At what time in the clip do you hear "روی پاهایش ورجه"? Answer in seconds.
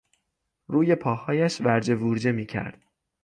0.67-1.95